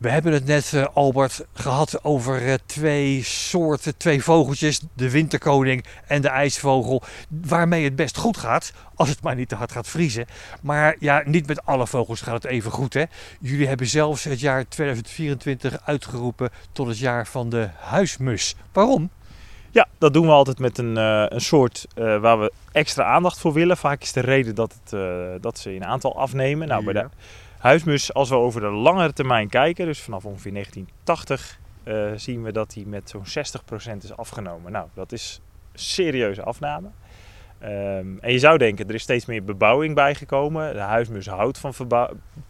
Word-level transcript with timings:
We 0.00 0.10
hebben 0.10 0.32
het 0.32 0.46
net, 0.46 0.72
uh, 0.74 0.86
Albert, 0.94 1.46
gehad 1.52 2.04
over 2.04 2.46
uh, 2.46 2.54
twee 2.66 3.22
soorten, 3.22 3.96
twee 3.96 4.22
vogeltjes. 4.22 4.80
De 4.94 5.10
winterkoning 5.10 5.84
en 6.06 6.22
de 6.22 6.28
ijsvogel. 6.28 7.02
Waarmee 7.28 7.84
het 7.84 7.96
best 7.96 8.16
goed 8.16 8.36
gaat, 8.36 8.72
als 8.94 9.08
het 9.08 9.22
maar 9.22 9.34
niet 9.34 9.48
te 9.48 9.54
hard 9.54 9.72
gaat 9.72 9.88
vriezen. 9.88 10.26
Maar 10.62 10.96
ja, 10.98 11.22
niet 11.24 11.46
met 11.46 11.66
alle 11.66 11.86
vogels 11.86 12.20
gaat 12.20 12.42
het 12.42 12.52
even 12.52 12.70
goed. 12.70 12.94
Hè? 12.94 13.04
Jullie 13.40 13.66
hebben 13.66 13.86
zelfs 13.86 14.24
het 14.24 14.40
jaar 14.40 14.68
2024 14.68 15.80
uitgeroepen 15.84 16.50
tot 16.72 16.86
het 16.86 16.98
jaar 16.98 17.26
van 17.26 17.48
de 17.48 17.68
huismus. 17.78 18.54
Waarom? 18.72 19.10
Ja, 19.70 19.88
dat 19.98 20.12
doen 20.12 20.26
we 20.26 20.32
altijd 20.32 20.58
met 20.58 20.78
een, 20.78 20.96
uh, 20.96 21.24
een 21.28 21.40
soort 21.40 21.86
waar 21.94 22.40
we 22.40 22.52
extra 22.72 23.04
aandacht 23.04 23.38
voor 23.38 23.52
willen. 23.52 23.76
Vaak 23.76 24.02
is 24.02 24.12
de 24.12 24.20
reden 24.20 24.54
dat, 24.54 24.80
het, 24.84 25.42
dat 25.42 25.58
ze 25.58 25.74
in 25.74 25.84
aantal 25.84 26.18
afnemen. 26.18 26.68
Nou, 26.68 26.84
bij 26.84 26.92
de 26.92 27.08
Huismus, 27.60 28.14
als 28.14 28.28
we 28.28 28.34
over 28.34 28.60
de 28.60 28.66
langere 28.66 29.12
termijn 29.12 29.48
kijken, 29.48 29.86
dus 29.86 30.00
vanaf 30.00 30.24
ongeveer 30.24 30.52
1980, 30.52 31.58
uh, 31.84 32.12
eh, 32.12 32.18
zien 32.18 32.42
we 32.42 32.52
dat 32.52 32.74
hij 32.74 32.84
met 32.86 33.10
zo'n 33.10 33.26
60% 33.26 34.04
is 34.04 34.16
afgenomen. 34.16 34.72
Nou, 34.72 34.88
dat 34.94 35.12
is 35.12 35.40
serieuze 35.74 36.42
afname. 36.42 36.88
Um, 37.62 38.18
en 38.20 38.32
je 38.32 38.38
zou 38.38 38.58
denken, 38.58 38.88
er 38.88 38.94
is 38.94 39.02
steeds 39.02 39.26
meer 39.26 39.44
bebouwing 39.44 39.94
bijgekomen. 39.94 40.72
De 40.72 40.78
huismus 40.78 41.26
houdt 41.26 41.58
van 41.58 41.74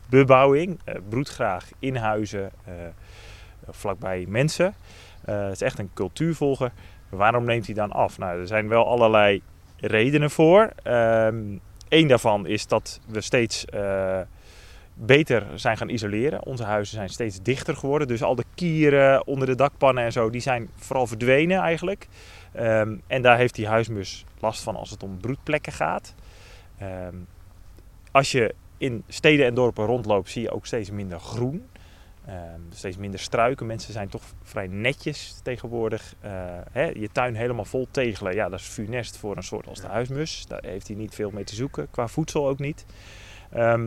bebouwing, 0.09 0.81
uh, 0.84 0.95
broedt 1.09 1.29
graag 1.29 1.69
in 1.79 1.97
huizen, 1.97 2.51
uh, 2.69 2.75
vlakbij 3.70 4.25
mensen. 4.29 4.75
het 5.25 5.53
is 5.53 5.62
echt 5.62 5.79
een 5.79 5.91
cultuurvolger. 5.95 6.73
Waarom 7.09 7.45
neemt 7.45 7.67
hij 7.67 7.75
dan 7.75 7.92
af? 7.92 8.19
Nou, 8.19 8.41
er 8.41 8.47
zijn 8.47 8.69
wel 8.69 8.87
allerlei 8.87 9.42
redenen 9.77 10.31
voor. 10.31 10.70
Um, 10.84 11.61
Eén 11.89 12.09
daarvan 12.09 12.47
is 12.47 12.67
dat 12.67 13.01
we 13.06 13.20
steeds 13.20 13.65
beter 15.07 15.47
zijn 15.55 15.77
gaan 15.77 15.89
isoleren. 15.89 16.47
Onze 16.47 16.65
huizen 16.65 16.97
zijn 16.97 17.09
steeds 17.09 17.43
dichter 17.43 17.77
geworden. 17.77 18.09
Dus 18.09 18.23
al 18.23 18.35
de 18.35 18.45
kieren 18.55 19.27
onder 19.27 19.47
de 19.47 19.55
dakpannen 19.55 20.05
en 20.05 20.12
zo, 20.12 20.31
die 20.31 20.41
zijn 20.41 20.69
vooral 20.77 21.07
verdwenen 21.07 21.59
eigenlijk. 21.59 22.09
Ehm, 22.53 22.97
en 23.07 23.23
daar 23.23 23.37
heeft 23.37 23.55
die 23.55 23.67
huismus 23.67 24.25
last 24.39 24.62
van 24.62 24.77
als 24.77 24.91
het 24.91 25.03
om 25.03 25.20
broedplekken 25.20 25.73
gaat. 25.73 26.15
Ehm, 26.79 27.15
als 28.11 28.33
je 28.33 28.55
in 28.79 29.03
steden 29.09 29.47
en 29.47 29.55
dorpen 29.55 29.84
rondloopt, 29.84 30.31
zie 30.31 30.42
je 30.42 30.51
ook 30.51 30.67
steeds 30.67 30.91
minder 30.91 31.20
groen. 31.20 31.69
Um, 32.29 32.67
steeds 32.70 32.97
minder 32.97 33.20
struiken. 33.20 33.67
Mensen 33.67 33.92
zijn 33.92 34.09
toch 34.09 34.23
vrij 34.42 34.67
netjes 34.67 35.41
tegenwoordig. 35.42 36.14
Uh, 36.25 36.31
hè, 36.73 36.85
je 36.85 37.09
tuin 37.12 37.35
helemaal 37.35 37.64
vol 37.64 37.89
tegelen. 37.91 38.35
Ja, 38.35 38.48
dat 38.48 38.61
is 38.61 38.67
funest 38.67 39.17
voor 39.17 39.37
een 39.37 39.42
soort 39.42 39.67
als 39.67 39.81
de 39.81 39.87
huismus. 39.87 40.47
Daar 40.47 40.64
heeft 40.67 40.87
hij 40.87 40.97
niet 40.97 41.14
veel 41.14 41.31
mee 41.31 41.45
te 41.45 41.55
zoeken. 41.55 41.91
Qua 41.91 42.09
voedsel 42.09 42.48
ook 42.48 42.59
niet. 42.59 42.85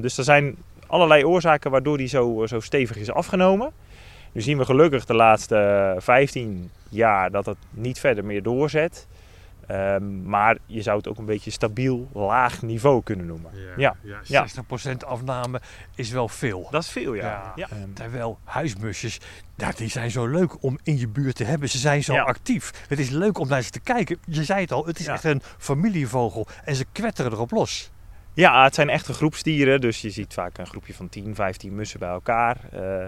dus 0.01 0.17
er 0.17 0.23
zijn 0.23 0.57
allerlei 0.93 1.25
oorzaken 1.25 1.71
waardoor 1.71 1.97
die 1.97 2.07
zo, 2.07 2.45
zo 2.45 2.59
stevig 2.59 2.97
is 2.97 3.11
afgenomen. 3.11 3.71
Nu 4.31 4.41
zien 4.41 4.57
we 4.57 4.65
gelukkig 4.65 5.05
de 5.05 5.13
laatste 5.13 5.95
15 5.99 6.71
jaar 6.89 7.31
dat 7.31 7.45
het 7.45 7.57
niet 7.69 7.99
verder 7.99 8.25
meer 8.25 8.43
doorzet. 8.43 9.07
Um, 9.71 10.23
maar 10.23 10.57
je 10.65 10.81
zou 10.81 10.97
het 10.97 11.07
ook 11.07 11.17
een 11.17 11.25
beetje 11.25 11.51
stabiel 11.51 12.09
laag 12.13 12.61
niveau 12.61 13.03
kunnen 13.03 13.25
noemen. 13.25 13.51
Ja, 13.77 13.95
ja. 14.23 14.47
60% 14.91 14.91
afname 15.05 15.61
is 15.95 16.09
wel 16.09 16.27
veel. 16.27 16.67
Dat 16.71 16.83
is 16.83 16.89
veel, 16.89 17.13
ja. 17.13 17.53
ja. 17.55 17.67
Um, 17.71 17.93
terwijl 17.93 18.39
huismusjes, 18.43 19.19
dat, 19.55 19.77
die 19.77 19.89
zijn 19.89 20.11
zo 20.11 20.27
leuk 20.27 20.63
om 20.63 20.77
in 20.83 20.97
je 20.97 21.07
buurt 21.07 21.35
te 21.35 21.43
hebben. 21.43 21.69
Ze 21.69 21.77
zijn 21.77 22.03
zo 22.03 22.15
actief. 22.15 22.85
Het 22.87 22.99
is 22.99 23.09
leuk 23.09 23.37
om 23.37 23.47
naar 23.47 23.61
ze 23.61 23.69
te 23.69 23.79
kijken. 23.79 24.17
Je 24.25 24.43
zei 24.43 24.61
het 24.61 24.71
al, 24.71 24.85
het 24.85 24.99
is 24.99 25.07
echt 25.07 25.23
een 25.23 25.41
familievogel. 25.57 26.47
En 26.65 26.75
ze 26.75 26.85
kwetteren 26.91 27.31
erop 27.31 27.51
los. 27.51 27.91
Ja, 28.35 28.63
het 28.63 28.75
zijn 28.75 28.89
echte 28.89 29.13
groepsdieren. 29.13 29.81
Dus 29.81 30.01
je 30.01 30.09
ziet 30.09 30.33
vaak 30.33 30.57
een 30.57 30.67
groepje 30.67 30.93
van 30.93 31.09
10, 31.09 31.35
15 31.35 31.75
mussen 31.75 31.99
bij 31.99 32.09
elkaar. 32.09 32.57
Uh, 32.73 33.05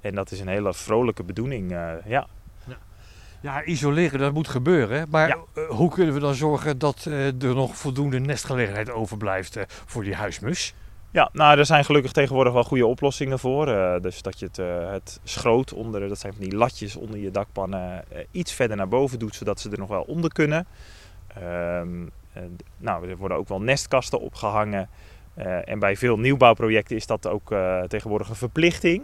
en 0.00 0.14
dat 0.14 0.30
is 0.30 0.40
een 0.40 0.48
hele 0.48 0.74
vrolijke 0.74 1.22
bedoeling. 1.22 1.72
Uh, 1.72 1.92
ja. 2.06 2.26
Ja, 3.40 3.64
isoleren, 3.64 4.18
dat 4.18 4.32
moet 4.32 4.48
gebeuren. 4.48 5.06
Maar 5.10 5.28
ja. 5.28 5.36
uh, 5.54 5.68
hoe 5.68 5.90
kunnen 5.90 6.14
we 6.14 6.20
dan 6.20 6.34
zorgen 6.34 6.78
dat 6.78 7.04
er 7.04 7.34
nog 7.38 7.76
voldoende 7.76 8.18
nestgelegenheid 8.18 8.90
overblijft 8.90 9.58
voor 9.68 10.04
die 10.04 10.14
huismus? 10.14 10.74
Ja, 11.10 11.30
nou, 11.32 11.58
er 11.58 11.66
zijn 11.66 11.84
gelukkig 11.84 12.12
tegenwoordig 12.12 12.52
wel 12.52 12.64
goede 12.64 12.86
oplossingen 12.86 13.38
voor. 13.38 13.66
dus 14.00 14.22
dat 14.22 14.38
je 14.38 14.46
het, 14.46 14.56
het 14.90 15.20
schroot 15.24 15.72
onder, 15.72 16.08
dat 16.08 16.18
zijn 16.18 16.32
van 16.32 16.42
die 16.42 16.56
latjes 16.56 16.96
onder 16.96 17.18
je 17.18 17.30
dakpannen, 17.30 18.04
iets 18.30 18.52
verder 18.52 18.76
naar 18.76 18.88
boven 18.88 19.18
doet, 19.18 19.34
zodat 19.34 19.60
ze 19.60 19.70
er 19.70 19.78
nog 19.78 19.88
wel 19.88 20.02
onder 20.02 20.32
kunnen. 20.32 20.66
Ehm, 22.34 22.46
nou, 22.76 23.08
er 23.08 23.16
worden 23.16 23.36
ook 23.36 23.48
wel 23.48 23.60
nestkasten 23.60 24.20
opgehangen. 24.20 24.88
Uh, 25.38 25.68
en 25.68 25.78
bij 25.78 25.96
veel 25.96 26.18
nieuwbouwprojecten 26.18 26.96
is 26.96 27.06
dat 27.06 27.26
ook 27.26 27.50
uh, 27.50 27.82
tegenwoordig 27.82 28.28
een 28.28 28.34
verplichting. 28.34 29.02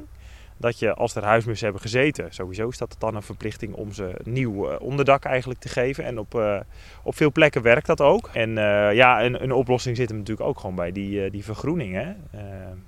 Dat 0.56 0.78
je 0.78 0.94
als 0.94 1.14
er 1.14 1.24
huismussen 1.24 1.64
hebben 1.64 1.82
gezeten, 1.82 2.34
sowieso 2.34 2.68
is 2.68 2.78
dat 2.78 2.96
dan 2.98 3.14
een 3.14 3.22
verplichting 3.22 3.74
om 3.74 3.92
ze 3.92 4.12
nieuw 4.22 4.76
onderdak 4.76 5.24
eigenlijk 5.24 5.60
te 5.60 5.68
geven. 5.68 6.04
En 6.04 6.18
op, 6.18 6.62
op 7.02 7.16
veel 7.16 7.32
plekken 7.32 7.62
werkt 7.62 7.86
dat 7.86 8.00
ook. 8.00 8.30
En 8.32 8.50
ja, 8.94 9.24
een, 9.24 9.42
een, 9.42 9.52
oplossing 9.52 9.96
zit 9.96 10.08
hem 10.08 10.18
natuurlijk 10.18 10.48
ook 10.48 10.60
gewoon 10.60 10.74
bij 10.74 10.92
die, 10.92 11.30
die 11.30 11.44
vergroening. 11.44 11.94
Hè? 11.94 12.12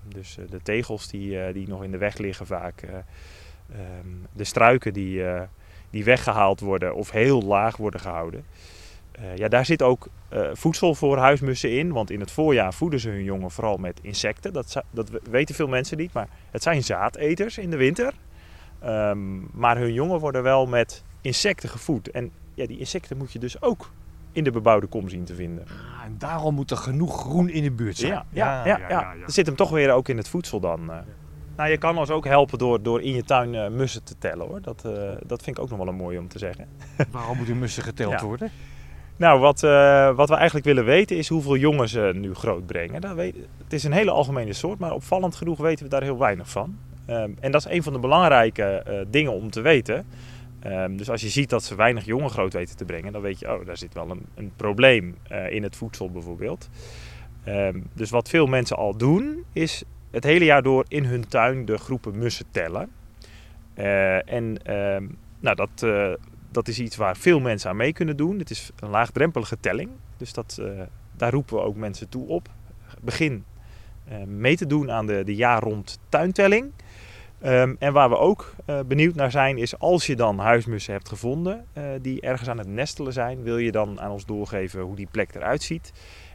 dus 0.09 0.39
de 0.51 0.63
tegels 0.63 1.09
die, 1.09 1.53
die 1.53 1.69
nog 1.69 1.85
in 1.85 1.91
de 1.91 1.99
weg 1.99 2.17
liggen 2.17 2.47
vaak. 2.47 2.83
Um, 4.03 4.27
de 4.33 4.45
struiken 4.45 4.93
die, 4.93 5.25
die 5.91 6.05
weggehaald 6.05 6.61
worden 6.61 6.95
of 6.95 7.11
heel 7.11 7.43
laag 7.43 7.77
worden 7.77 8.01
gehouden. 8.01 8.45
Uh, 9.19 9.37
ja, 9.37 9.49
daar 9.49 9.65
zit 9.65 9.83
ook 9.83 10.09
uh, 10.33 10.49
voedsel 10.53 10.95
voor 10.95 11.17
huismussen 11.17 11.79
in. 11.79 11.93
Want 11.93 12.11
in 12.11 12.21
het 12.21 12.31
voorjaar 12.31 12.75
voeden 12.75 13.01
ze 13.01 13.09
hun 13.09 13.25
jongen 13.25 13.51
vooral 13.51 13.77
met 13.77 14.01
insecten. 14.03 14.53
Dat, 14.53 14.83
dat 14.91 15.11
weten 15.31 15.55
veel 15.55 15.69
mensen 15.69 15.97
niet. 15.97 16.13
Maar 16.13 16.29
het 16.51 16.63
zijn 16.63 16.85
zaadeters 16.85 17.59
in 17.59 17.71
de 17.71 17.77
winter. 17.77 18.13
Um, 18.85 19.49
maar 19.53 19.79
hun 19.79 19.93
jongen 19.93 20.21
worden 20.21 20.43
wel 20.43 20.67
met 20.67 21.03
insecten 21.21 21.69
gevoed. 21.69 22.11
En 22.11 22.31
ja, 22.55 22.67
die 22.67 22.79
insecten 22.79 23.17
moet 23.17 23.33
je 23.33 23.39
dus 23.39 23.63
ook 23.63 23.91
in 24.33 24.45
de 24.45 24.51
bebouwde 24.51 24.87
kom 24.87 25.09
zien 25.09 25.25
te 25.25 25.35
vinden. 25.35 25.65
Ah, 25.67 26.05
en 26.05 26.15
daarom 26.19 26.55
moet 26.55 26.71
er 26.71 26.77
genoeg 26.77 27.21
groen 27.21 27.49
in 27.49 27.63
de 27.63 27.71
buurt 27.71 27.97
zijn. 27.97 28.13
Ja, 28.13 28.27
ja, 28.31 28.67
ja, 28.67 28.79
ja, 28.79 28.89
ja. 28.89 29.15
Er 29.27 29.33
zit 29.33 29.47
hem 29.47 29.57
toch 29.57 29.71
weer 29.71 29.93
ook 29.93 30.09
in 30.09 30.17
het 30.17 30.29
voedsel 30.29 30.61
dan. 30.61 30.81
Uh. 30.91 30.97
Nou, 31.57 31.71
je 31.71 31.79
kan 31.79 31.99
ons 31.99 32.11
ook 32.11 32.25
helpen 32.25 32.59
door, 32.59 32.83
door 32.83 33.03
in 33.03 33.13
je 33.13 33.25
tuin 33.25 33.55
uh, 33.55 33.69
mussen 33.69 34.05
te 34.05 34.15
tellen 34.19 34.47
hoor. 34.47 34.61
Dat, 34.61 34.83
uh, 34.87 34.93
dat 35.27 35.43
vind 35.43 35.57
ik 35.57 35.63
ook 35.63 35.69
nog 35.69 35.79
wel 35.79 35.89
een 35.89 35.95
mooi 35.95 36.19
om 36.19 36.29
te 36.29 36.39
zeggen. 36.39 36.67
Waarom 37.11 37.37
moeten 37.37 37.59
mussen 37.59 37.83
geteld 37.83 38.21
worden? 38.21 38.51
Nou, 39.17 39.41
wat, 39.41 39.63
uh, 39.63 40.15
wat 40.15 40.29
we 40.29 40.35
eigenlijk 40.35 40.67
willen 40.67 40.85
weten 40.85 41.17
is 41.17 41.29
hoeveel 41.29 41.57
jongen 41.57 41.89
ze 41.89 42.13
nu 42.15 42.35
groot 42.35 42.67
brengen. 42.67 43.01
Dat 43.01 43.15
weet, 43.15 43.37
het 43.65 43.73
is 43.73 43.85
een 43.85 43.93
hele 43.93 44.11
algemene 44.11 44.53
soort, 44.53 44.79
maar 44.79 44.93
opvallend 44.93 45.35
genoeg 45.35 45.59
weten 45.59 45.85
we 45.85 45.91
daar 45.91 46.03
heel 46.03 46.19
weinig 46.19 46.51
van. 46.51 46.79
Um, 47.09 47.37
en 47.41 47.53
dat 47.53 47.67
is 47.67 47.73
een 47.73 47.83
van 47.83 47.93
de 47.93 47.99
belangrijke 47.99 48.85
uh, 48.89 48.95
dingen 49.09 49.33
om 49.33 49.51
te 49.51 49.61
weten. 49.61 50.07
Um, 50.67 50.97
dus 50.97 51.11
als 51.11 51.21
je 51.21 51.29
ziet 51.29 51.51
dat 51.51 51.63
ze 51.63 51.75
weinig 51.75 52.05
jongen 52.05 52.31
groot 52.31 52.53
weten 52.53 52.77
te 52.77 52.85
brengen, 52.85 53.13
dan 53.13 53.23
weet 53.23 53.39
je, 53.39 53.53
oh, 53.53 53.67
daar 53.67 53.77
zit 53.77 53.95
wel 53.95 54.11
een, 54.11 54.27
een 54.35 54.53
probleem 54.57 55.17
in 55.49 55.63
het 55.63 55.77
voedsel 55.77 56.11
bijvoorbeeld. 56.11 56.69
Um, 57.49 57.87
dus 57.95 58.11
wat 58.11 58.29
veel 58.29 58.47
mensen 58.47 58.77
al 58.77 58.97
doen, 58.97 59.45
is 59.53 59.83
het 60.11 60.25
hele 60.25 60.45
jaar 60.45 60.63
door 60.63 60.85
in 60.89 61.05
hun 61.05 61.29
tuin 61.29 61.65
de 61.65 61.79
groepen 61.79 62.19
mussen 62.19 62.47
tellen. 62.51 62.91
en 64.25 64.59
nou, 65.41 65.57
dat 65.57 65.87
dat 66.53 66.69
is 66.69 66.79
iets 66.79 66.97
waar 66.97 67.17
veel 67.17 67.41
mensen 67.41 67.71
aan 67.71 67.77
mee 67.77 67.93
kunnen 67.93 68.17
doen. 68.17 68.39
Het 68.39 68.51
is 68.51 68.71
een 68.79 68.91
laagdrempelige 68.91 69.57
telling. 69.61 69.91
Dus 70.17 70.33
dat, 70.33 70.59
uh, 70.61 70.81
daar 71.17 71.33
roepen 71.33 71.57
we 71.57 71.63
ook 71.63 71.77
mensen 71.77 72.09
toe 72.09 72.29
op. 72.29 72.49
Begin 73.01 73.45
uh, 74.09 74.23
mee 74.23 74.57
te 74.57 74.67
doen 74.67 74.91
aan 74.91 75.07
de, 75.07 75.23
de 75.25 75.35
jaar 75.35 75.63
rond 75.63 75.99
tuintelling. 76.09 76.73
Um, 77.45 77.77
en 77.79 77.93
waar 77.93 78.09
we 78.09 78.17
ook 78.17 78.55
uh, 78.67 78.81
benieuwd 78.87 79.15
naar 79.15 79.31
zijn, 79.31 79.59
is 79.59 79.79
als 79.79 80.07
je 80.07 80.17
dan 80.17 80.39
huismussen 80.39 80.93
hebt 80.93 81.09
gevonden 81.09 81.67
die 82.01 82.21
ergens 82.21 82.49
aan 82.49 82.59
het 82.59 82.69
nestelen 82.69 83.13
zijn, 83.13 83.43
wil 83.43 83.59
je 83.59 83.73
dan 83.73 84.01
aan 84.01 84.11
ons 84.11 84.27
doorgeven 84.27 84.81
hoe 84.81 84.97
die 84.97 85.09
plek 85.11 85.35
eruit 85.35 85.63
ziet 85.63 85.93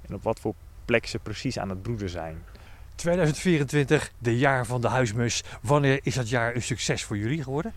en 0.08 0.16
op 0.16 0.24
wat 0.24 0.40
voor 0.40 0.54
plek 0.86 1.06
ze 1.06 1.20
precies 1.20 1.60
aan 1.60 1.70
het 1.70 1.82
broeden 1.82 2.10
zijn. 2.10 2.38
2024, 2.96 4.12
de 4.18 4.38
jaar 4.38 4.66
van 4.66 4.82
de 4.82 4.88
huismus. 4.88 5.44
Wanneer 5.62 6.00
is 6.04 6.16
dat 6.16 6.30
jaar 6.30 6.56
een 6.56 6.62
succes 6.62 7.04
voor 7.04 7.18
jullie 7.18 7.44
geworden? 7.44 7.74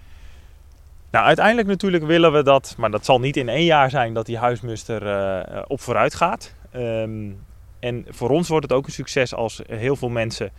Nou, 1.10 1.26
uiteindelijk 1.26 1.68
natuurlijk 1.68 2.04
willen 2.04 2.32
we 2.32 2.42
dat, 2.42 2.74
maar 2.78 2.90
dat 2.90 3.04
zal 3.04 3.20
niet 3.20 3.36
in 3.36 3.48
één 3.48 3.64
jaar 3.64 3.90
zijn 3.90 4.14
dat 4.14 4.26
die 4.26 4.38
huismuster 4.38 5.06
uh, 5.06 5.62
op 5.66 5.80
vooruit 5.80 6.14
gaat. 6.14 6.54
Um, 6.76 7.44
en 7.78 8.06
voor 8.08 8.30
ons 8.30 8.48
wordt 8.48 8.68
het 8.68 8.72
ook 8.72 8.86
een 8.86 8.92
succes 8.92 9.34
als 9.34 9.62
heel 9.66 9.96
veel 9.96 10.08
mensen 10.08 10.50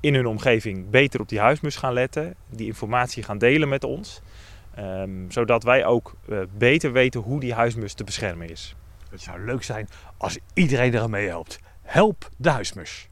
in 0.00 0.14
hun 0.14 0.26
omgeving 0.26 0.90
beter 0.90 1.20
op 1.20 1.28
die 1.28 1.40
huismus 1.40 1.76
gaan 1.76 1.92
letten, 1.92 2.34
die 2.50 2.66
informatie 2.66 3.22
gaan 3.22 3.38
delen 3.38 3.68
met 3.68 3.84
ons, 3.84 4.20
um, 4.78 5.30
zodat 5.30 5.62
wij 5.62 5.84
ook 5.84 6.14
uh, 6.28 6.38
beter 6.58 6.92
weten 6.92 7.20
hoe 7.20 7.40
die 7.40 7.54
huismus 7.54 7.94
te 7.94 8.04
beschermen 8.04 8.50
is. 8.50 8.74
Het 9.10 9.20
zou 9.20 9.44
leuk 9.44 9.62
zijn 9.62 9.88
als 10.16 10.38
iedereen 10.54 10.94
er 10.94 11.10
mee 11.10 11.28
helpt. 11.28 11.58
Help 11.82 12.28
de 12.36 12.50
huismus. 12.50 13.08